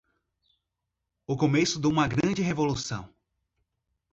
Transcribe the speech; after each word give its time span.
o 1.27 1.37
começo 1.37 1.79
duma 1.79 2.07
grande 2.07 2.41
revolução 2.41 3.07